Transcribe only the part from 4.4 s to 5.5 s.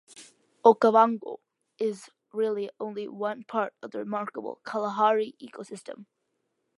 Kalahari